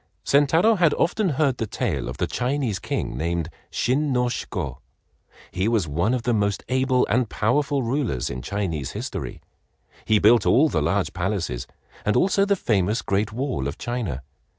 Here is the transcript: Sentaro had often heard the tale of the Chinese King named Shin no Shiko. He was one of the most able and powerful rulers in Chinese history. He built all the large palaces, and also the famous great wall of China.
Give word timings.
Sentaro 0.25 0.73
had 0.79 0.95
often 0.95 1.29
heard 1.29 1.57
the 1.59 1.67
tale 1.67 2.09
of 2.09 2.17
the 2.17 2.25
Chinese 2.25 2.79
King 2.79 3.15
named 3.15 3.49
Shin 3.69 4.11
no 4.11 4.29
Shiko. 4.29 4.79
He 5.51 5.67
was 5.67 5.87
one 5.87 6.15
of 6.15 6.23
the 6.23 6.33
most 6.33 6.63
able 6.69 7.05
and 7.05 7.29
powerful 7.29 7.83
rulers 7.83 8.31
in 8.31 8.41
Chinese 8.41 8.93
history. 8.93 9.41
He 10.05 10.17
built 10.17 10.43
all 10.47 10.69
the 10.69 10.81
large 10.81 11.13
palaces, 11.13 11.67
and 12.03 12.15
also 12.15 12.45
the 12.45 12.55
famous 12.55 13.03
great 13.03 13.31
wall 13.31 13.67
of 13.67 13.77
China. 13.77 14.23